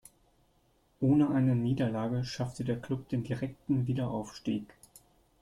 Ohne 0.99 1.29
eine 1.29 1.55
Niederlage 1.55 2.23
schaffte 2.25 2.63
der 2.65 2.81
Klub 2.81 3.09
den 3.09 3.23
direkten 3.23 3.85
Wiederaufstieg. 3.85 4.63